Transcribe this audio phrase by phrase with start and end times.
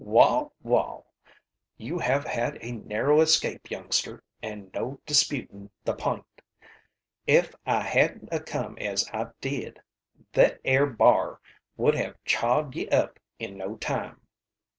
[0.03, 0.51] "Wall!
[0.63, 1.11] wall!
[1.77, 6.25] You have had a narrow escape, youngster, an' no disputin' the p'int.
[7.27, 9.79] Ef I hadn't a come as I did,
[10.33, 11.39] thet air bar
[11.77, 14.21] would have chawed ye up in no time."